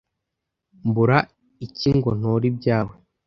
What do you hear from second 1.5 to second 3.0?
iki ngo ntore ibyawe?